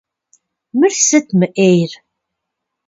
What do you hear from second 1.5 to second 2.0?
Ӏейр?